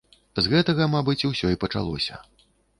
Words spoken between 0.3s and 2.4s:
З гэтага, мабыць, усё і пачалося.